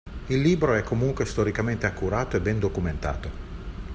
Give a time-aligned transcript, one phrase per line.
[0.29, 3.29] Il libro è comunque storicamente accurato e ben documentato.